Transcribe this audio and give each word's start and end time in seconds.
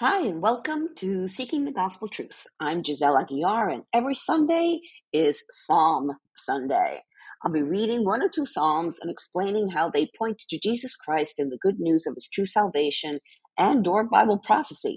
Hi, 0.00 0.26
and 0.26 0.40
welcome 0.40 0.88
to 0.96 1.28
Seeking 1.28 1.66
the 1.66 1.72
Gospel 1.72 2.08
Truth. 2.08 2.46
I'm 2.58 2.82
Giselle 2.82 3.22
Aguiar, 3.22 3.70
and 3.70 3.82
every 3.92 4.14
Sunday 4.14 4.80
is 5.12 5.44
Psalm 5.50 6.12
Sunday. 6.34 7.00
I'll 7.44 7.52
be 7.52 7.60
reading 7.60 8.06
one 8.06 8.22
or 8.22 8.30
two 8.30 8.46
Psalms 8.46 8.96
and 9.02 9.10
explaining 9.10 9.68
how 9.68 9.90
they 9.90 10.08
point 10.18 10.38
to 10.48 10.58
Jesus 10.58 10.96
Christ 10.96 11.34
and 11.36 11.52
the 11.52 11.58
good 11.60 11.78
news 11.78 12.06
of 12.06 12.14
his 12.14 12.30
true 12.32 12.46
salvation 12.46 13.18
and 13.58 13.86
or 13.86 14.08
Bible 14.08 14.38
prophecy. 14.38 14.96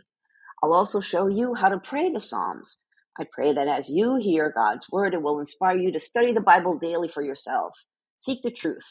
I'll 0.63 0.73
also 0.73 1.02
show 1.02 1.27
you 1.27 1.54
how 1.54 1.67
to 1.67 1.80
pray 1.80 2.09
the 2.09 2.22
Psalms. 2.22 2.80
I 3.20 3.26
pray 3.30 3.52
that 3.52 3.67
as 3.67 3.90
you 3.90 4.16
hear 4.16 4.54
God's 4.55 4.88
word, 4.90 5.13
it 5.13 5.22
will 5.22 5.38
inspire 5.38 5.77
you 5.77 5.91
to 5.91 5.99
study 5.99 6.31
the 6.31 6.40
Bible 6.40 6.80
daily 6.80 7.09
for 7.09 7.22
yourself. 7.22 7.76
Seek 8.20 8.41
the 8.41 8.52
truth. 8.52 8.85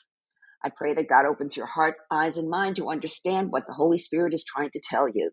I 0.62 0.68
pray 0.76 0.92
that 0.92 1.08
God 1.08 1.24
opens 1.24 1.56
your 1.56 1.68
heart, 1.68 1.94
eyes, 2.10 2.36
and 2.36 2.50
mind 2.50 2.76
to 2.76 2.90
understand 2.90 3.50
what 3.50 3.66
the 3.66 3.72
Holy 3.72 3.96
Spirit 3.96 4.34
is 4.34 4.44
trying 4.44 4.72
to 4.74 4.82
tell 4.86 5.08
you. 5.08 5.30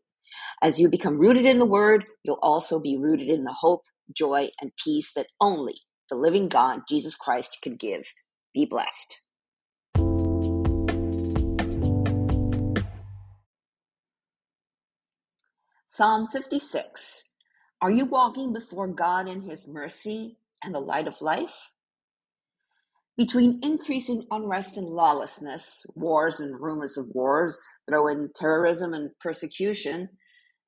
As 0.62 0.80
you 0.80 0.90
become 0.90 1.18
rooted 1.18 1.46
in 1.46 1.60
the 1.60 1.66
Word, 1.66 2.06
you'll 2.24 2.40
also 2.42 2.80
be 2.80 2.98
rooted 2.98 3.30
in 3.30 3.44
the 3.44 3.54
hope, 3.54 3.84
joy, 4.16 4.50
and 4.62 4.72
peace 4.84 5.14
that 5.14 5.28
only 5.40 5.76
the 6.10 6.16
living 6.18 6.50
God, 6.50 6.82
Jesus 6.90 7.16
Christ, 7.16 7.58
can 7.62 7.76
give. 7.76 8.04
Be 8.54 8.66
blessed. 8.66 9.22
Psalm 15.88 16.28
56 16.32 17.24
Are 17.82 17.92
you 17.92 18.06
walking 18.06 18.54
before 18.54 18.88
God 18.88 19.28
in 19.28 19.42
His 19.42 19.68
mercy 19.68 20.38
and 20.64 20.74
the 20.74 20.80
light 20.80 21.08
of 21.08 21.22
life? 21.22 21.72
Between 23.18 23.60
increasing 23.62 24.26
unrest 24.32 24.78
and 24.78 24.88
lawlessness, 24.88 25.86
wars 25.96 26.40
and 26.40 26.60
rumors 26.60 26.98
of 26.98 27.08
wars, 27.10 27.62
throw 27.90 28.08
in 28.08 28.30
terrorism 28.34 28.94
and 28.94 29.12
persecution, 29.20 30.10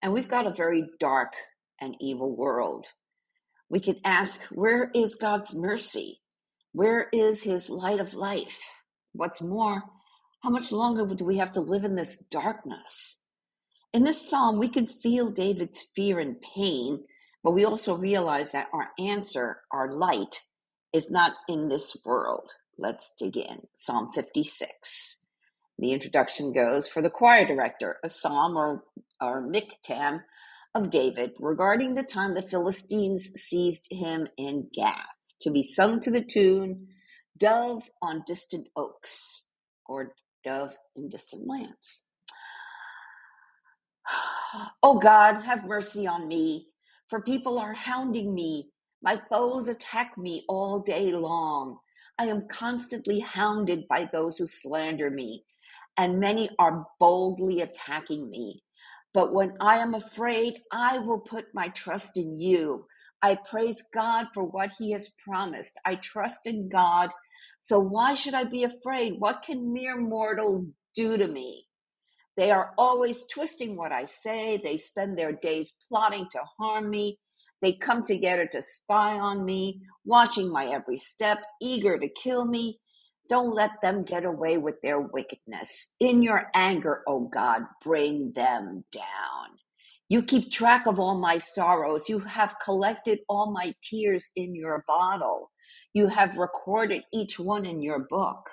and 0.01 0.13
we've 0.13 0.27
got 0.27 0.47
a 0.47 0.53
very 0.53 0.85
dark 0.99 1.33
and 1.79 1.95
evil 1.99 2.35
world. 2.35 2.87
We 3.69 3.79
could 3.79 3.99
ask, 4.03 4.43
where 4.45 4.91
is 4.93 5.15
God's 5.15 5.53
mercy? 5.53 6.21
Where 6.73 7.07
is 7.13 7.43
his 7.43 7.69
light 7.69 7.99
of 7.99 8.13
life? 8.13 8.59
What's 9.13 9.41
more, 9.41 9.83
how 10.41 10.49
much 10.49 10.71
longer 10.71 11.05
do 11.15 11.25
we 11.25 11.37
have 11.37 11.51
to 11.53 11.61
live 11.61 11.83
in 11.83 11.95
this 11.95 12.17
darkness? 12.17 13.23
In 13.93 14.03
this 14.03 14.29
psalm, 14.29 14.57
we 14.57 14.69
can 14.69 14.87
feel 14.87 15.29
David's 15.29 15.83
fear 15.95 16.19
and 16.19 16.41
pain, 16.41 17.03
but 17.43 17.51
we 17.51 17.65
also 17.65 17.97
realize 17.97 18.51
that 18.51 18.69
our 18.73 18.89
answer, 18.99 19.61
our 19.71 19.91
light, 19.91 20.41
is 20.93 21.11
not 21.11 21.33
in 21.47 21.67
this 21.67 21.97
world. 22.05 22.53
Let's 22.77 23.13
dig 23.17 23.37
in. 23.37 23.67
Psalm 23.75 24.11
56. 24.13 25.20
The 25.81 25.93
introduction 25.93 26.53
goes 26.53 26.87
for 26.87 27.01
the 27.01 27.09
choir 27.09 27.43
director, 27.43 27.97
a 28.03 28.09
psalm 28.09 28.55
or, 28.55 28.83
or 29.19 29.41
miktam 29.41 30.21
of 30.75 30.91
David 30.91 31.31
regarding 31.39 31.95
the 31.95 32.03
time 32.03 32.35
the 32.35 32.43
Philistines 32.43 33.31
seized 33.35 33.87
him 33.89 34.27
in 34.37 34.69
Gath, 34.75 35.07
to 35.41 35.49
be 35.49 35.63
sung 35.63 35.99
to 36.01 36.11
the 36.11 36.23
tune 36.23 36.87
Dove 37.35 37.89
on 37.99 38.23
Distant 38.27 38.67
Oaks 38.75 39.47
or 39.87 40.13
Dove 40.45 40.75
in 40.95 41.09
Distant 41.09 41.47
Lands. 41.47 42.07
Oh 44.83 44.99
God, 44.99 45.41
have 45.43 45.65
mercy 45.65 46.05
on 46.05 46.27
me, 46.27 46.67
for 47.09 47.21
people 47.21 47.57
are 47.57 47.73
hounding 47.73 48.35
me. 48.35 48.69
My 49.01 49.21
foes 49.29 49.69
attack 49.69 50.17
me 50.17 50.45
all 50.49 50.79
day 50.81 51.13
long. 51.13 51.79
I 52.19 52.25
am 52.25 52.47
constantly 52.49 53.19
hounded 53.21 53.87
by 53.87 54.09
those 54.11 54.37
who 54.37 54.45
slander 54.45 55.09
me 55.09 55.45
and 55.97 56.19
many 56.19 56.49
are 56.59 56.85
boldly 56.99 57.61
attacking 57.61 58.29
me. 58.29 58.63
But 59.13 59.33
when 59.33 59.53
I 59.61 59.79
am 59.79 59.93
afraid, 59.95 60.61
I 60.71 60.99
will 60.99 61.19
put 61.21 61.45
my 61.53 61.69
trust 61.69 62.17
in 62.17 62.39
you. 62.39 62.85
I 63.21 63.35
praise 63.35 63.83
God 63.93 64.27
for 64.33 64.43
what 64.43 64.71
he 64.79 64.91
has 64.91 65.09
promised. 65.25 65.79
I 65.85 65.95
trust 65.95 66.47
in 66.47 66.69
God. 66.69 67.11
So 67.59 67.79
why 67.79 68.15
should 68.15 68.33
I 68.35 68.45
be 68.45 68.63
afraid? 68.63 69.15
What 69.19 69.43
can 69.43 69.73
mere 69.73 69.97
mortals 69.97 70.69
do 70.95 71.17
to 71.17 71.27
me? 71.27 71.65
They 72.37 72.51
are 72.51 72.73
always 72.79 73.25
twisting 73.27 73.77
what 73.77 73.93
I 73.93 74.05
say. 74.05 74.57
They 74.63 74.79
spend 74.79 75.19
their 75.19 75.33
days 75.33 75.73
plotting 75.89 76.27
to 76.33 76.41
harm 76.59 76.89
me. 76.89 77.19
They 77.61 77.73
come 77.75 78.05
together 78.05 78.47
to 78.47 78.63
spy 78.63 79.19
on 79.19 79.45
me, 79.45 79.83
watching 80.05 80.51
my 80.51 80.67
every 80.67 80.97
step, 80.97 81.39
eager 81.61 81.99
to 81.99 82.09
kill 82.09 82.45
me. 82.45 82.79
Don't 83.31 83.55
let 83.55 83.81
them 83.81 84.03
get 84.03 84.25
away 84.25 84.59
with 84.59 84.81
their 84.83 85.01
wickedness. 85.01 85.95
In 86.01 86.23
your 86.23 86.49
anger, 86.55 87.03
O 87.07 87.21
God, 87.21 87.63
bring 87.83 88.33
them 88.35 88.85
down. 88.93 89.49
You 90.09 90.23
keep 90.23 90.51
track 90.53 90.87
of 90.87 90.99
all 90.99 91.17
my 91.19 91.39
sorrows. 91.39 92.09
You 92.09 92.19
have 92.21 92.57
collected 92.63 93.21
all 93.29 93.51
my 93.53 93.75
tears 93.83 94.31
in 94.37 94.55
your 94.55 94.85
bottle. 94.87 95.51
You 95.95 96.09
have 96.09 96.37
recorded 96.37 97.03
each 97.13 97.39
one 97.39 97.65
in 97.65 97.81
your 97.81 98.01
book. 98.01 98.51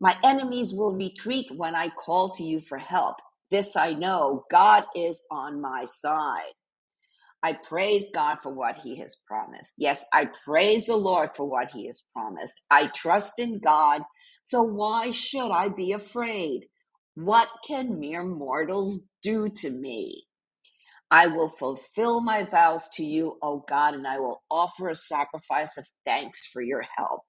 My 0.00 0.16
enemies 0.24 0.72
will 0.74 0.92
retreat 0.92 1.48
when 1.56 1.74
I 1.74 1.90
call 1.90 2.30
to 2.32 2.44
you 2.44 2.60
for 2.60 2.78
help. 2.78 3.16
This 3.50 3.76
I 3.76 3.94
know 3.94 4.44
God 4.50 4.84
is 4.96 5.22
on 5.30 5.60
my 5.60 5.86
side. 5.86 6.52
I 7.42 7.54
praise 7.54 8.06
God 8.14 8.38
for 8.42 8.52
what 8.52 8.78
he 8.78 8.98
has 9.00 9.16
promised. 9.26 9.74
Yes, 9.78 10.06
I 10.12 10.28
praise 10.46 10.86
the 10.86 10.96
Lord 10.96 11.30
for 11.36 11.48
what 11.48 11.70
he 11.72 11.86
has 11.86 12.04
promised. 12.14 12.60
I 12.70 12.88
trust 12.88 13.34
in 13.38 13.60
God. 13.60 14.02
So 14.44 14.62
why 14.62 15.12
should 15.12 15.50
I 15.52 15.68
be 15.70 15.92
afraid? 15.92 16.66
What 17.16 17.48
can 17.66 18.00
mere 18.00 18.24
mortals 18.24 19.00
do 19.22 19.50
to 19.50 19.70
me? 19.70 20.24
I 21.10 21.28
will 21.28 21.50
fulfill 21.58 22.20
my 22.20 22.44
vows 22.44 22.88
to 22.96 23.04
you, 23.04 23.38
O 23.42 23.64
God, 23.68 23.94
and 23.94 24.06
I 24.06 24.20
will 24.20 24.42
offer 24.52 24.90
a 24.90 24.96
sacrifice 24.96 25.78
of 25.78 25.86
thanks 26.06 26.46
for 26.46 26.62
your 26.62 26.84
help. 26.98 27.22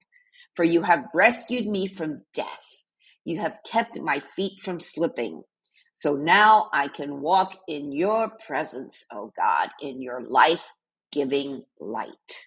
For 0.56 0.64
you 0.64 0.82
have 0.82 1.06
rescued 1.14 1.66
me 1.66 1.88
from 1.88 2.22
death. 2.34 2.66
You 3.24 3.40
have 3.40 3.58
kept 3.66 4.00
my 4.00 4.20
feet 4.36 4.60
from 4.62 4.80
slipping. 4.80 5.42
So 5.98 6.14
now 6.14 6.70
I 6.72 6.86
can 6.86 7.22
walk 7.22 7.58
in 7.66 7.90
your 7.90 8.30
presence, 8.46 9.04
oh 9.12 9.32
God, 9.36 9.70
in 9.82 10.00
your 10.00 10.22
life 10.22 10.70
giving 11.10 11.64
light. 11.80 12.46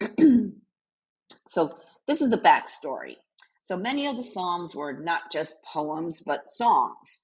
so 1.46 1.76
this 2.06 2.22
is 2.22 2.30
the 2.30 2.38
backstory. 2.38 3.16
So 3.62 3.76
many 3.76 4.06
of 4.06 4.16
the 4.16 4.24
Psalms 4.24 4.74
were 4.74 4.94
not 4.94 5.30
just 5.30 5.62
poems, 5.66 6.22
but 6.26 6.48
songs. 6.50 7.20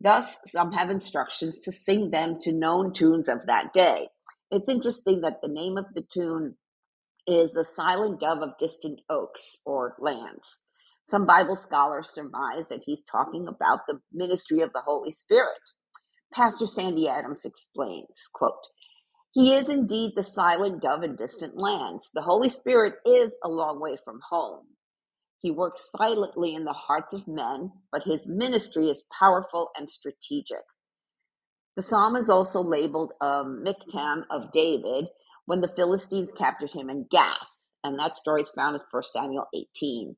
Thus, 0.00 0.38
some 0.46 0.70
have 0.72 0.88
instructions 0.88 1.58
to 1.62 1.72
sing 1.72 2.12
them 2.12 2.38
to 2.42 2.52
known 2.52 2.92
tunes 2.92 3.28
of 3.28 3.40
that 3.48 3.72
day. 3.74 4.06
It's 4.52 4.68
interesting 4.68 5.22
that 5.22 5.42
the 5.42 5.48
name 5.48 5.76
of 5.76 5.86
the 5.96 6.02
tune 6.02 6.54
is 7.26 7.52
The 7.54 7.64
Silent 7.64 8.20
Dove 8.20 8.42
of 8.42 8.58
Distant 8.60 9.00
Oaks 9.10 9.58
or 9.66 9.96
Lands. 9.98 10.62
Some 11.04 11.26
Bible 11.26 11.56
scholars 11.56 12.10
surmise 12.10 12.68
that 12.68 12.84
he's 12.86 13.04
talking 13.04 13.48
about 13.48 13.80
the 13.86 14.00
ministry 14.12 14.60
of 14.60 14.72
the 14.72 14.82
Holy 14.84 15.10
Spirit. 15.10 15.60
Pastor 16.32 16.66
Sandy 16.66 17.08
Adams 17.08 17.44
explains, 17.44 18.28
quote, 18.32 18.68
he 19.32 19.54
is 19.54 19.68
indeed 19.68 20.12
the 20.16 20.24
silent 20.24 20.82
dove 20.82 21.04
in 21.04 21.14
distant 21.14 21.56
lands. 21.56 22.10
The 22.12 22.22
Holy 22.22 22.48
Spirit 22.48 22.94
is 23.06 23.38
a 23.44 23.48
long 23.48 23.80
way 23.80 23.96
from 24.04 24.20
home. 24.28 24.66
He 25.40 25.50
works 25.52 25.90
silently 25.96 26.54
in 26.54 26.64
the 26.64 26.72
hearts 26.72 27.14
of 27.14 27.28
men, 27.28 27.72
but 27.92 28.04
his 28.04 28.26
ministry 28.26 28.88
is 28.88 29.06
powerful 29.18 29.70
and 29.78 29.88
strategic. 29.88 30.64
The 31.76 31.82
psalm 31.82 32.16
is 32.16 32.28
also 32.28 32.62
labeled 32.62 33.12
a 33.20 33.44
miktam 33.44 34.24
of 34.30 34.52
David 34.52 35.06
when 35.46 35.60
the 35.60 35.72
Philistines 35.76 36.32
captured 36.36 36.72
him 36.72 36.90
in 36.90 37.06
Gath, 37.10 37.58
and 37.84 37.98
that 37.98 38.16
story 38.16 38.42
is 38.42 38.50
found 38.50 38.76
in 38.76 38.82
1 38.90 39.02
Samuel 39.04 39.46
18. 39.54 40.16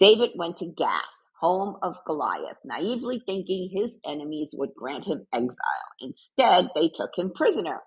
David 0.00 0.30
went 0.36 0.56
to 0.58 0.66
Gath, 0.66 1.02
home 1.40 1.76
of 1.82 1.96
Goliath, 2.06 2.58
naively 2.64 3.22
thinking 3.24 3.70
his 3.72 3.98
enemies 4.04 4.54
would 4.56 4.74
grant 4.76 5.06
him 5.06 5.26
exile. 5.32 5.92
Instead, 6.00 6.70
they 6.74 6.88
took 6.88 7.16
him 7.16 7.32
prisoner. 7.34 7.80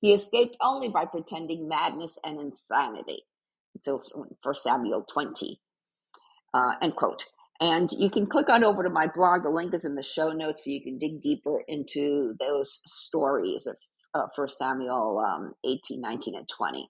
He 0.00 0.12
escaped 0.12 0.56
only 0.60 0.88
by 0.88 1.04
pretending 1.04 1.68
madness 1.68 2.18
and 2.24 2.40
insanity. 2.40 3.24
Until 3.74 4.00
1 4.42 4.54
Samuel 4.54 5.04
20. 5.10 5.60
Uh, 6.52 6.72
end 6.82 6.96
quote. 6.96 7.24
And 7.60 7.90
you 7.92 8.10
can 8.10 8.26
click 8.26 8.48
on 8.48 8.64
over 8.64 8.82
to 8.82 8.90
my 8.90 9.06
blog. 9.06 9.44
The 9.44 9.50
link 9.50 9.72
is 9.72 9.84
in 9.84 9.94
the 9.94 10.02
show 10.02 10.30
notes 10.30 10.64
so 10.64 10.70
you 10.70 10.82
can 10.82 10.98
dig 10.98 11.22
deeper 11.22 11.62
into 11.68 12.34
those 12.40 12.80
stories 12.86 13.66
of 13.66 13.76
uh, 14.14 14.26
1 14.34 14.48
Samuel 14.48 15.18
um, 15.24 15.54
18, 15.64 16.00
19, 16.00 16.34
and 16.36 16.48
20. 16.48 16.88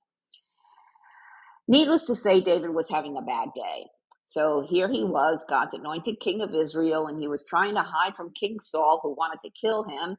Needless 1.68 2.06
to 2.06 2.16
say, 2.16 2.40
David 2.40 2.70
was 2.70 2.88
having 2.90 3.16
a 3.16 3.22
bad 3.22 3.50
day. 3.54 3.86
So 4.26 4.66
here 4.68 4.90
he 4.90 5.04
was, 5.04 5.44
God's 5.48 5.74
anointed 5.74 6.20
king 6.20 6.42
of 6.42 6.54
Israel, 6.54 7.08
and 7.08 7.20
he 7.20 7.28
was 7.28 7.46
trying 7.46 7.74
to 7.76 7.82
hide 7.82 8.16
from 8.16 8.32
King 8.34 8.58
Saul, 8.60 9.00
who 9.02 9.14
wanted 9.14 9.40
to 9.42 9.50
kill 9.60 9.84
him. 9.84 10.16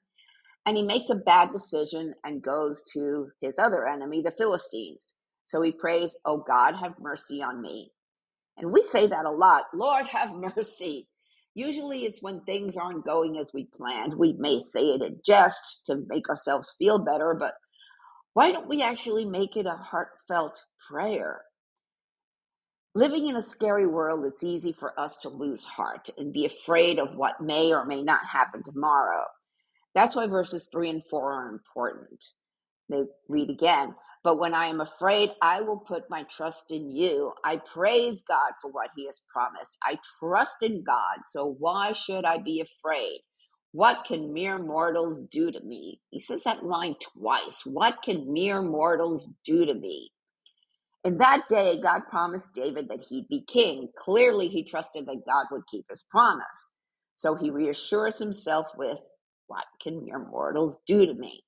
And 0.66 0.78
he 0.78 0.84
makes 0.84 1.10
a 1.10 1.16
bad 1.16 1.52
decision 1.54 2.14
and 2.24 2.42
goes 2.44 2.84
to 2.94 3.30
his 3.42 3.60
other 3.60 3.88
enemy, 3.88 4.22
the 4.24 4.32
Philistines. 4.38 5.16
So 5.46 5.62
he 5.62 5.74
prays, 5.74 6.18
Oh 6.26 6.44
God, 6.48 6.76
have 6.76 6.96
mercy 7.02 7.42
on 7.44 7.62
me. 7.62 7.92
And 8.58 8.72
we 8.72 8.84
say 8.84 9.08
that 9.08 9.26
a 9.26 9.32
lot 9.32 9.66
Lord, 9.74 10.08
have 10.08 10.32
mercy. 10.58 11.08
Usually 11.56 12.06
it's 12.06 12.24
when 12.24 12.42
things 12.42 12.78
aren't 12.78 13.06
going 13.06 13.38
as 13.38 13.52
we 13.54 13.68
planned. 13.78 14.16
We 14.18 14.34
may 14.40 14.60
say 14.62 14.88
it 14.92 15.04
in 15.04 15.20
jest 15.26 15.84
to 15.88 16.04
make 16.08 16.30
ourselves 16.30 16.76
feel 16.80 17.04
better, 17.06 17.36
but 17.40 17.56
why 18.34 18.52
don't 18.54 18.70
we 18.70 18.84
actually 18.84 19.26
make 19.26 19.58
it 19.58 19.68
a 19.68 19.78
heartfelt 19.78 20.64
prayer? 20.92 21.42
Living 22.96 23.28
in 23.28 23.38
a 23.38 23.42
scary 23.42 23.88
world, 23.88 24.26
it's 24.26 24.44
easy 24.44 24.74
for 24.74 25.00
us 25.00 25.20
to 25.20 25.30
lose 25.30 25.64
heart 25.64 26.10
and 26.18 26.34
be 26.34 26.46
afraid 26.46 27.00
of 27.00 27.16
what 27.16 27.42
may 27.42 27.74
or 27.74 27.86
may 27.86 28.04
not 28.04 28.26
happen 28.26 28.64
tomorrow. 28.64 29.24
That's 29.96 30.16
why 30.16 30.28
verses 30.28 30.70
3 30.72 30.90
and 30.90 31.04
4 31.08 31.34
are 31.34 31.50
important. 31.50 32.24
They 32.90 33.04
read 33.30 33.50
again. 33.50 33.96
But 34.24 34.40
when 34.40 34.54
I 34.54 34.66
am 34.68 34.82
afraid, 34.82 35.32
I 35.42 35.62
will 35.62 35.80
put 35.80 36.10
my 36.10 36.24
trust 36.24 36.72
in 36.72 36.92
you. 36.92 37.34
I 37.44 37.58
praise 37.58 38.24
God 38.28 38.54
for 38.62 38.72
what 38.72 38.92
he 38.96 39.06
has 39.08 39.22
promised. 39.34 39.78
I 39.84 40.00
trust 40.20 40.64
in 40.64 40.84
God, 40.84 41.20
so 41.28 41.56
why 41.60 41.94
should 41.94 42.26
I 42.26 42.38
be 42.40 42.62
afraid? 42.62 43.22
What 43.74 44.06
can 44.06 44.34
mere 44.34 44.60
mortals 44.60 45.22
do 45.32 45.52
to 45.52 45.62
me? 45.62 46.02
He 46.12 46.20
says 46.20 46.44
that 46.44 46.66
line 46.66 46.96
twice. 47.18 47.64
What 47.66 48.02
can 48.04 48.32
mere 48.34 48.62
mortals 48.62 49.34
do 49.46 49.66
to 49.66 49.74
me? 49.74 50.12
In 51.06 51.18
that 51.20 51.48
day, 51.50 51.82
God 51.82 52.02
promised 52.10 52.54
David 52.56 52.90
that 52.90 53.06
he'd 53.10 53.30
be 53.30 53.42
king. 53.48 53.90
Clearly, 53.98 54.50
he 54.50 54.64
trusted 54.64 55.08
that 55.08 55.26
God 55.28 55.48
would 55.52 55.68
keep 55.68 55.88
his 55.90 56.04
promise. 56.04 56.78
So 57.16 57.36
he 57.36 57.52
reassures 57.52 58.20
himself 58.20 58.68
with, 58.78 59.00
What 59.48 59.66
can 59.82 60.06
mere 60.06 60.20
mortals 60.20 60.78
do 60.88 61.06
to 61.08 61.16
me? 61.16 61.44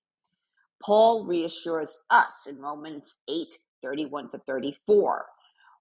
Paul 0.83 1.25
reassures 1.25 1.97
us 2.11 2.47
in 2.49 2.59
Romans 2.59 3.15
8 3.29 3.57
31 3.83 4.29
to 4.31 4.39
34. 4.47 5.25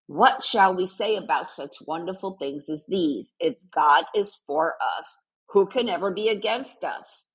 What 0.09 0.45
shall 0.45 0.77
we 0.77 0.87
say 0.87 1.17
about 1.17 1.51
such 1.53 1.77
wonderful 1.87 2.37
things 2.39 2.71
as 2.71 2.85
these? 2.89 3.35
If 3.41 3.57
God 3.75 4.05
is 4.15 4.37
for 4.47 4.75
us, 4.99 5.19
who 5.51 5.67
can 5.67 5.89
ever 5.89 6.13
be 6.13 6.29
against 6.31 6.85
us? 6.85 7.27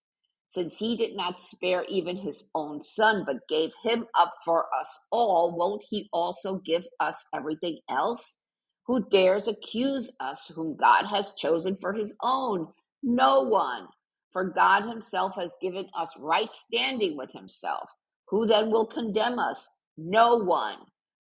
Since 0.49 0.79
he 0.79 0.97
did 0.97 1.15
not 1.15 1.39
spare 1.39 1.85
even 1.89 2.17
his 2.17 2.49
own 2.55 2.81
son, 2.81 3.23
but 3.25 3.47
gave 3.47 3.71
him 3.83 4.07
up 4.19 4.33
for 4.43 4.65
us 4.79 4.97
all, 5.11 5.55
won't 5.55 5.83
he 5.87 6.09
also 6.11 6.57
give 6.57 6.85
us 6.99 7.25
everything 7.35 7.79
else? 7.89 8.39
Who 8.87 9.07
dares 9.09 9.47
accuse 9.47 10.15
us, 10.19 10.47
whom 10.47 10.75
God 10.75 11.05
has 11.05 11.35
chosen 11.35 11.77
for 11.77 11.93
his 11.93 12.15
own? 12.23 12.67
No 13.03 13.41
one. 13.41 13.87
For 14.31 14.45
God 14.45 14.85
himself 14.87 15.35
has 15.35 15.55
given 15.61 15.87
us 15.97 16.17
right 16.19 16.53
standing 16.53 17.17
with 17.17 17.31
himself. 17.31 17.89
Who 18.29 18.47
then 18.47 18.71
will 18.71 18.87
condemn 18.87 19.39
us? 19.39 19.69
No 19.97 20.35
one. 20.35 20.77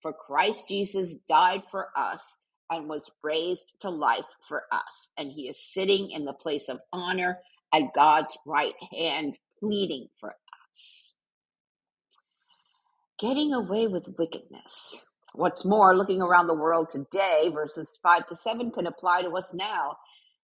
For 0.03 0.12
Christ 0.12 0.69
Jesus 0.69 1.17
died 1.29 1.62
for 1.71 1.88
us 1.97 2.38
and 2.71 2.88
was 2.88 3.11
raised 3.23 3.75
to 3.81 3.91
life 3.91 4.25
for 4.49 4.65
us, 4.73 5.12
and 5.19 5.32
he 5.32 5.49
is 5.49 5.59
sitting 5.59 6.11
in 6.11 6.26
the 6.26 6.32
place 6.35 6.69
of 6.69 6.81
honor 6.93 7.38
at 7.75 7.93
God's 7.94 8.37
right 8.47 8.75
hand, 8.93 9.35
mm-hmm. 9.35 9.67
pleading 9.67 10.09
for 10.21 10.35
us. 10.71 11.17
Getting 13.19 13.53
away 13.53 13.87
with 13.87 14.15
wickedness. 14.19 15.05
What's 15.35 15.65
more, 15.65 15.97
looking 15.97 16.23
around 16.23 16.47
the 16.47 16.55
world 16.55 16.91
today, 16.91 17.50
verses 17.53 17.99
5 18.03 18.26
to 18.26 18.35
7 18.35 18.71
can 18.71 18.87
apply 18.87 19.23
to 19.23 19.37
us 19.37 19.53
now. 19.53 19.97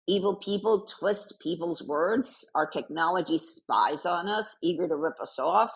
Evil 0.06 0.36
people 0.36 0.86
twist 0.86 1.34
people's 1.42 1.86
words. 1.86 2.48
Our 2.54 2.66
technology 2.66 3.36
spies 3.36 4.06
on 4.06 4.28
us, 4.28 4.56
eager 4.62 4.88
to 4.88 4.96
rip 4.96 5.20
us 5.20 5.38
off. 5.38 5.72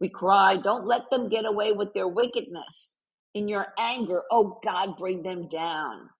We 0.00 0.10
cry, 0.10 0.56
Don't 0.56 0.86
let 0.86 1.08
them 1.10 1.30
get 1.30 1.46
away 1.46 1.72
with 1.72 1.94
their 1.94 2.08
wickedness. 2.08 3.00
In 3.32 3.48
your 3.48 3.68
anger, 3.78 4.22
oh 4.30 4.60
God, 4.62 4.98
bring 4.98 5.22
them 5.22 5.48
down. 5.48 6.10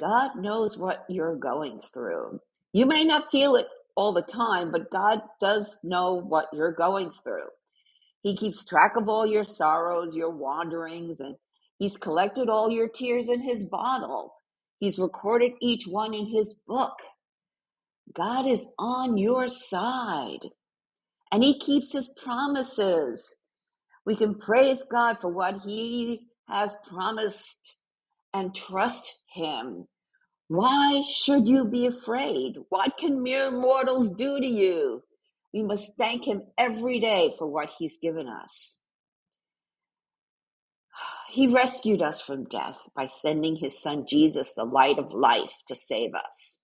God 0.00 0.36
knows 0.36 0.76
what 0.76 1.04
you're 1.08 1.36
going 1.36 1.80
through. 1.92 2.40
You 2.72 2.86
may 2.86 3.04
not 3.04 3.32
feel 3.32 3.56
it 3.56 3.66
all 3.96 4.12
the 4.12 4.22
time, 4.22 4.72
but 4.72 4.90
God 4.90 5.22
does 5.40 5.78
know 5.84 6.14
what 6.14 6.48
you're 6.52 6.72
going 6.72 7.10
through. 7.10 7.48
He 8.22 8.36
keeps 8.36 8.64
track 8.64 8.96
of 8.96 9.08
all 9.08 9.26
your 9.26 9.44
sorrows, 9.44 10.14
your 10.16 10.30
wanderings, 10.30 11.20
and 11.20 11.36
He's 11.78 11.96
collected 11.96 12.48
all 12.48 12.70
your 12.70 12.88
tears 12.88 13.28
in 13.28 13.42
His 13.42 13.64
bottle. 13.64 14.34
He's 14.80 14.98
recorded 14.98 15.52
each 15.60 15.86
one 15.86 16.14
in 16.14 16.26
His 16.26 16.54
book. 16.66 16.98
God 18.14 18.46
is 18.46 18.66
on 18.78 19.18
your 19.18 19.48
side, 19.48 20.48
and 21.32 21.44
He 21.44 21.58
keeps 21.58 21.92
His 21.92 22.10
promises. 22.22 23.36
We 24.06 24.16
can 24.16 24.36
praise 24.36 24.84
God 24.84 25.18
for 25.20 25.28
what 25.30 25.62
He 25.62 26.22
has 26.48 26.74
promised 26.88 27.78
and 28.34 28.54
trust 28.54 29.18
Him. 29.34 29.88
Why 30.48 31.02
should 31.02 31.48
you 31.48 31.66
be 31.66 31.86
afraid? 31.86 32.56
What 32.70 32.98
can 32.98 33.22
mere 33.22 33.50
mortals 33.50 34.10
do 34.10 34.40
to 34.40 34.46
you? 34.46 35.02
We 35.52 35.62
must 35.62 35.96
thank 35.96 36.26
Him 36.26 36.42
every 36.58 37.00
day 37.00 37.34
for 37.38 37.46
what 37.46 37.70
He's 37.78 37.98
given 37.98 38.28
us. 38.28 38.80
He 41.30 41.46
rescued 41.46 42.02
us 42.02 42.22
from 42.22 42.44
death 42.44 42.78
by 42.96 43.06
sending 43.06 43.56
His 43.56 43.78
Son 43.78 44.06
Jesus, 44.08 44.54
the 44.54 44.64
light 44.64 44.98
of 44.98 45.12
life, 45.12 45.52
to 45.66 45.74
save 45.74 46.14
us. 46.14 46.58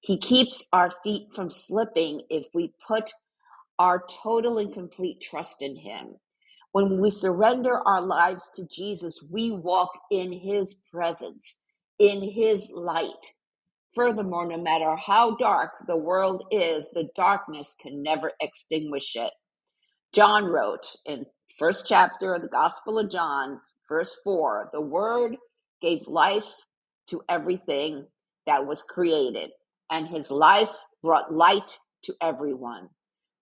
He 0.00 0.18
keeps 0.18 0.64
our 0.72 0.92
feet 1.02 1.28
from 1.34 1.50
slipping 1.50 2.22
if 2.30 2.44
we 2.54 2.74
put 2.86 3.12
our 3.78 4.04
total 4.22 4.58
and 4.58 4.72
complete 4.72 5.20
trust 5.22 5.62
in 5.62 5.76
Him. 5.76 6.16
When 6.72 7.00
we 7.00 7.10
surrender 7.10 7.80
our 7.86 8.02
lives 8.02 8.50
to 8.56 8.66
Jesus, 8.68 9.26
we 9.32 9.50
walk 9.50 9.90
in 10.10 10.32
His 10.32 10.74
presence, 10.92 11.62
in 11.98 12.22
His 12.22 12.70
light. 12.74 13.32
Furthermore, 13.94 14.46
no 14.46 14.58
matter 14.58 14.94
how 14.96 15.36
dark 15.36 15.72
the 15.86 15.96
world 15.96 16.44
is, 16.50 16.86
the 16.92 17.08
darkness 17.16 17.74
can 17.80 18.02
never 18.02 18.32
extinguish 18.40 19.16
it. 19.16 19.32
John 20.12 20.44
wrote 20.44 20.96
in 21.06 21.26
first 21.58 21.86
chapter 21.88 22.34
of 22.34 22.42
the 22.42 22.48
Gospel 22.48 22.98
of 22.98 23.10
John, 23.10 23.60
verse 23.88 24.16
4, 24.24 24.70
the 24.72 24.80
word 24.80 25.36
gave 25.80 26.06
life 26.06 26.52
to 27.08 27.22
everything 27.28 28.06
that 28.46 28.66
was 28.66 28.82
created, 28.82 29.50
and 29.90 30.06
his 30.08 30.30
life 30.30 30.72
brought 31.02 31.32
light 31.34 31.78
to 32.04 32.14
everyone. 32.20 32.88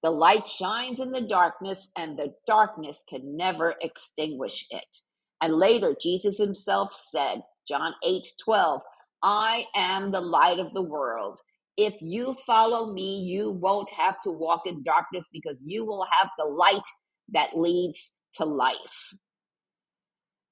The 0.03 0.11
light 0.11 0.47
shines 0.47 1.01
in 1.01 1.13
the 1.13 1.21
darkness, 1.21 1.91
and 1.97 2.19
the 2.19 2.35
darkness 2.47 3.05
can 3.09 3.37
never 3.37 3.75
extinguish 3.81 4.67
it. 4.71 4.97
And 5.41 5.55
later, 5.55 5.97
Jesus 6.01 6.39
himself 6.39 6.95
said, 6.95 7.43
John 7.67 7.95
8 8.05 8.27
12, 8.45 8.81
I 9.23 9.65
am 9.75 10.11
the 10.11 10.21
light 10.21 10.59
of 10.59 10.73
the 10.75 10.83
world. 10.83 11.39
If 11.77 11.95
you 12.01 12.37
follow 12.47 12.93
me, 12.93 13.21
you 13.21 13.51
won't 13.51 13.91
have 13.91 14.21
to 14.23 14.31
walk 14.31 14.63
in 14.67 14.83
darkness 14.85 15.29
because 15.33 15.63
you 15.67 15.85
will 15.85 16.07
have 16.19 16.31
the 16.39 16.45
light 16.45 16.85
that 17.33 17.57
leads 17.57 18.15
to 18.35 18.45
life. 18.45 19.15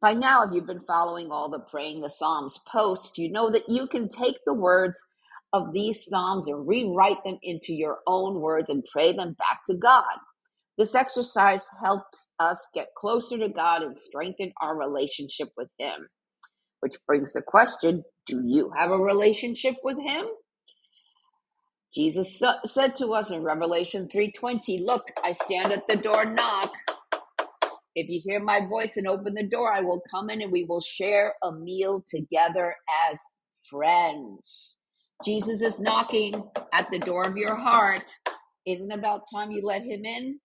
By 0.00 0.14
now, 0.14 0.42
if 0.42 0.52
you've 0.52 0.66
been 0.66 0.85
following 0.87 1.31
all 1.31 1.49
the 1.49 1.61
Praying 1.61 2.00
the 2.00 2.11
Psalms 2.11 2.59
posts, 2.66 3.19
you 3.19 3.31
know 3.31 3.50
that 3.50 3.69
you 3.69 3.87
can 3.87 4.09
take 4.09 4.38
the 4.45 4.54
words 4.54 5.00
of 5.52 5.73
these 5.73 6.04
Psalms 6.07 6.49
and 6.49 6.66
rewrite 6.66 7.23
them 7.25 7.38
into 7.42 7.73
your 7.73 7.99
own 8.09 8.40
words 8.40 8.69
and 8.69 8.83
pray 8.92 9.12
them 9.12 9.37
back 9.38 9.61
to 9.69 9.75
God. 9.75 10.19
This 10.76 10.97
exercise 10.97 11.69
helps 11.81 12.33
us 12.40 12.66
get 12.75 12.88
closer 12.97 13.38
to 13.38 13.49
God 13.49 13.83
and 13.83 13.97
strengthen 13.97 14.52
our 14.61 14.76
relationship 14.76 15.50
with 15.57 15.69
Him. 15.78 16.09
Which 16.82 16.96
brings 17.06 17.32
the 17.32 17.42
question 17.42 18.04
do 18.26 18.42
you 18.44 18.72
have 18.76 18.90
a 18.90 18.98
relationship 18.98 19.76
with 19.84 19.98
Him? 20.00 20.26
Jesus 21.94 22.42
said 22.66 22.96
to 22.96 23.14
us 23.14 23.30
in 23.30 23.44
Revelation 23.44 24.08
3:20, 24.08 24.84
"Look, 24.84 25.12
I 25.22 25.32
stand 25.32 25.72
at 25.72 25.86
the 25.86 25.96
door 25.96 26.24
knock. 26.24 26.74
If 27.94 28.08
you 28.08 28.20
hear 28.24 28.40
my 28.40 28.66
voice 28.66 28.96
and 28.96 29.06
open 29.06 29.34
the 29.34 29.46
door, 29.48 29.72
I 29.72 29.80
will 29.82 30.02
come 30.10 30.30
in 30.30 30.42
and 30.42 30.50
we 30.50 30.64
will 30.64 30.80
share 30.80 31.36
a 31.42 31.52
meal 31.52 32.02
together 32.04 32.76
as 33.08 33.20
friends." 33.70 34.82
Jesus 35.24 35.62
is 35.62 35.78
knocking 35.78 36.50
at 36.72 36.90
the 36.90 36.98
door 36.98 37.22
of 37.28 37.36
your 37.36 37.54
heart. 37.54 38.10
Isn't 38.66 38.92
about 38.92 39.30
time 39.32 39.52
you 39.52 39.62
let 39.64 39.82
him 39.82 40.04
in? 40.04 40.40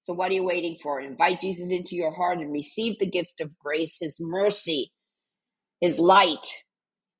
So 0.00 0.12
what 0.12 0.30
are 0.30 0.34
you 0.34 0.44
waiting 0.44 0.78
for? 0.82 1.00
Invite 1.00 1.40
Jesus 1.40 1.70
into 1.70 1.96
your 1.96 2.14
heart 2.14 2.38
and 2.38 2.52
receive 2.52 2.98
the 2.98 3.10
gift 3.10 3.40
of 3.40 3.58
grace, 3.58 3.98
his 4.00 4.18
mercy, 4.20 4.92
his 5.84 5.98
light, 5.98 6.46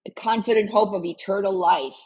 the 0.07 0.13
confident 0.13 0.71
hope 0.71 0.95
of 0.95 1.05
eternal 1.05 1.53
life. 1.55 2.01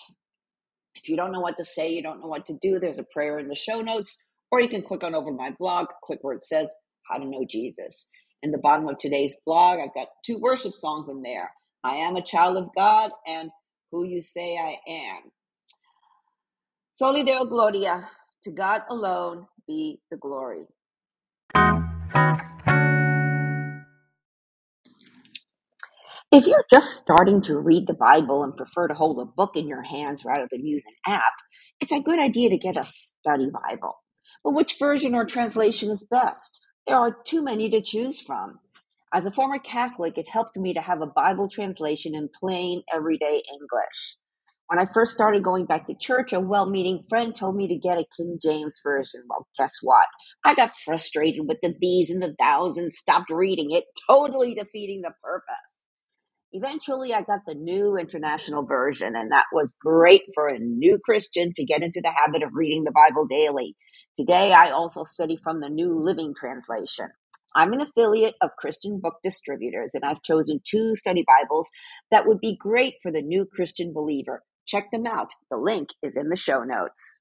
If 0.97 1.09
you 1.09 1.17
don't 1.17 1.31
know 1.31 1.39
what 1.41 1.57
to 1.59 1.65
say, 1.65 1.89
you 1.93 2.03
don't 2.03 2.21
know 2.21 2.27
what 2.27 2.47
to 2.47 2.59
do, 2.61 2.81
there's 2.81 2.99
a 2.99 3.05
prayer 3.05 3.39
in 3.39 3.47
the 3.47 3.55
show 3.55 3.81
notes, 3.81 4.21
or 4.51 4.61
you 4.61 4.69
can 4.69 4.83
click 4.83 5.05
on 5.05 5.15
over 5.15 5.31
my 5.31 5.53
blog, 5.57 5.87
click 6.03 6.19
where 6.23 6.35
it 6.35 6.45
says 6.45 6.69
how 7.09 7.19
to 7.19 7.25
know 7.25 7.47
Jesus. 7.49 8.09
In 8.43 8.51
the 8.51 8.59
bottom 8.59 8.89
of 8.89 8.99
today's 8.99 9.37
blog, 9.47 9.79
I've 9.79 9.95
got 9.95 10.09
two 10.27 10.39
worship 10.39 10.73
songs 10.75 11.09
in 11.09 11.23
there. 11.23 11.53
I 11.85 11.95
am 11.95 12.17
a 12.17 12.23
child 12.23 12.57
of 12.57 12.71
God 12.77 13.13
and 13.29 13.51
who 13.93 14.05
you 14.05 14.21
say 14.21 14.59
I 14.59 14.79
am. 14.91 15.31
Soli 16.93 17.23
Deo 17.23 17.45
Gloria, 17.45 18.09
to 18.43 18.51
God 18.51 18.83
alone 18.91 19.47
be 19.69 20.01
the 20.11 20.17
glory. 20.17 20.65
If 26.31 26.47
you're 26.47 26.67
just 26.71 26.99
starting 26.99 27.41
to 27.43 27.59
read 27.59 27.87
the 27.87 27.95
Bible 27.95 28.45
and 28.45 28.55
prefer 28.55 28.87
to 28.87 28.93
hold 28.93 29.19
a 29.19 29.25
book 29.25 29.57
in 29.57 29.67
your 29.67 29.81
hands 29.81 30.27
rather 30.27 30.47
than 30.51 30.67
use 30.67 30.85
an 30.85 31.15
app, 31.15 31.33
it's 31.81 31.91
a 31.91 32.01
good 32.01 32.19
idea 32.19 32.51
to 32.51 32.59
get 32.59 32.77
a 32.77 32.85
study 32.85 33.49
Bible. 33.51 33.95
But 34.45 34.53
which 34.53 34.77
version 34.79 35.15
or 35.15 35.25
translation 35.25 35.91
is 35.91 36.07
best? 36.11 36.61
There 36.87 36.99
are 36.99 37.17
too 37.27 37.43
many 37.43 37.71
to 37.71 37.81
choose 37.81 38.21
from. 38.21 38.59
As 39.11 39.25
a 39.25 39.31
former 39.31 39.59
Catholic, 39.59 40.19
it 40.19 40.29
helped 40.29 40.59
me 40.59 40.75
to 40.75 40.83
have 40.83 41.01
a 41.01 41.07
Bible 41.07 41.49
translation 41.49 42.15
in 42.15 42.29
plain, 42.39 42.83
everyday 42.95 43.43
English. 43.51 44.17
When 44.67 44.79
I 44.79 44.85
first 44.85 45.13
started 45.13 45.43
going 45.43 45.65
back 45.65 45.87
to 45.87 45.95
church, 45.99 46.35
a 46.35 46.41
well 46.41 46.69
meaning 46.69 47.03
friend 47.09 47.35
told 47.35 47.57
me 47.57 47.69
to 47.69 47.75
get 47.75 47.97
a 47.97 48.05
King 48.15 48.39
James 48.43 48.79
Version. 48.85 49.23
Well, 49.31 49.47
guess 49.57 49.73
what? 49.81 50.07
I 50.45 50.55
got 50.55 50.73
frustrated 50.85 51.49
with 51.49 51.57
the 51.63 51.75
these 51.81 52.11
and 52.11 52.23
the 52.23 52.37
thous 52.39 52.77
and 52.77 52.93
stopped 52.93 53.31
reading 53.31 53.71
it, 53.71 53.85
totally 54.07 54.55
defeating 54.55 55.01
the 55.01 55.15
purpose. 55.25 55.85
Eventually, 56.53 57.13
I 57.13 57.21
got 57.21 57.41
the 57.47 57.55
new 57.55 57.97
international 57.99 58.65
version, 58.65 59.15
and 59.15 59.31
that 59.33 59.45
was 59.53 59.75
great 59.83 60.23
for 60.35 60.49
a 60.49 60.59
new 60.59 60.99
Christian 61.05 61.53
to 61.55 61.65
get 61.65 61.83
into 61.83 62.01
the 62.03 62.15
habit 62.17 62.43
of 62.43 62.51
reading 62.55 62.85
the 62.85 62.91
Bible 62.91 63.27
daily. 63.27 63.77
Today, 64.19 64.53
I 64.53 64.71
also 64.71 65.05
study 65.05 65.39
from 65.43 65.61
the 65.61 65.69
New 65.69 66.03
Living 66.03 66.33
Translation. 66.35 67.09
I'm 67.55 67.75
an 67.75 67.83
affiliate 67.83 68.37
of 68.41 68.57
Christian 68.59 68.99
Book 68.99 69.17
Distributors, 69.23 69.93
and 69.93 70.05
I've 70.05 70.23
chosen 70.23 70.61
two 70.65 70.97
study 70.97 71.23
Bibles 71.27 71.69
that 72.11 72.27
would 72.27 72.41
be 72.41 72.57
great 72.59 72.95
for 73.03 73.13
the 73.13 73.23
new 73.23 73.45
Christian 73.45 73.93
believer. 73.93 74.43
Check 74.67 74.91
them 74.91 75.07
out. 75.07 75.29
The 75.51 75.59
link 75.59 75.91
is 76.03 76.17
in 76.17 76.31
the 76.31 76.37
show 76.37 76.65
notes. 76.65 77.21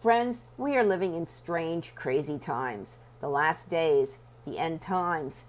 Friends, 0.00 0.46
we 0.56 0.76
are 0.76 0.84
living 0.84 1.14
in 1.14 1.26
strange, 1.26 1.92
crazy 1.96 2.38
times, 2.38 3.00
the 3.20 3.28
last 3.28 3.68
days, 3.68 4.20
the 4.44 4.56
end 4.56 4.80
times. 4.80 5.46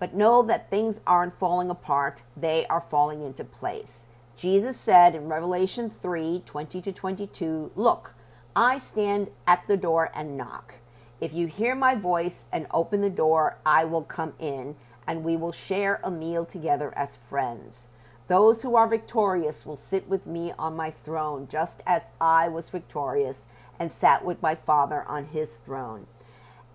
But 0.00 0.12
know 0.12 0.42
that 0.42 0.68
things 0.68 1.00
aren't 1.06 1.38
falling 1.38 1.70
apart, 1.70 2.24
they 2.36 2.66
are 2.66 2.80
falling 2.80 3.22
into 3.22 3.44
place. 3.44 4.08
Jesus 4.34 4.76
said 4.76 5.14
in 5.14 5.28
Revelation 5.28 5.88
3 5.88 6.42
20 6.44 6.80
to 6.80 6.90
22, 6.90 7.70
Look, 7.76 8.14
I 8.56 8.78
stand 8.78 9.30
at 9.46 9.68
the 9.68 9.76
door 9.76 10.10
and 10.16 10.36
knock. 10.36 10.74
If 11.20 11.32
you 11.32 11.46
hear 11.46 11.76
my 11.76 11.94
voice 11.94 12.46
and 12.50 12.66
open 12.72 13.02
the 13.02 13.08
door, 13.08 13.58
I 13.64 13.84
will 13.84 14.02
come 14.02 14.32
in 14.40 14.74
and 15.06 15.22
we 15.22 15.36
will 15.36 15.52
share 15.52 16.00
a 16.02 16.10
meal 16.10 16.44
together 16.44 16.92
as 16.96 17.16
friends. 17.16 17.90
Those 18.32 18.62
who 18.62 18.76
are 18.76 18.88
victorious 18.88 19.66
will 19.66 19.76
sit 19.76 20.08
with 20.08 20.26
me 20.26 20.54
on 20.58 20.74
my 20.74 20.90
throne, 20.90 21.46
just 21.50 21.82
as 21.86 22.08
I 22.18 22.48
was 22.48 22.70
victorious 22.70 23.46
and 23.78 23.92
sat 23.92 24.24
with 24.24 24.40
my 24.40 24.54
Father 24.54 25.04
on 25.06 25.26
his 25.26 25.58
throne. 25.58 26.06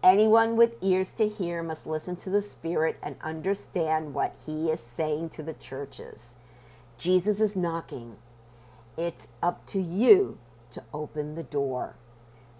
Anyone 0.03 0.55
with 0.55 0.77
ears 0.83 1.13
to 1.13 1.27
hear 1.27 1.63
must 1.63 1.87
listen 1.87 2.15
to 2.17 2.29
the 2.29 2.43
Spirit 2.43 2.99
and 3.01 3.15
understand 3.23 4.13
what 4.13 4.37
he 4.45 4.69
is 4.69 4.81
saying 4.81 5.29
to 5.29 5.41
the 5.41 5.55
churches. 5.55 6.35
Jesus 6.99 7.41
is 7.41 7.55
knocking. 7.55 8.17
It's 8.95 9.29
up 9.41 9.65
to 9.65 9.81
you 9.81 10.37
to 10.69 10.83
open 10.93 11.33
the 11.33 11.41
door. 11.41 11.95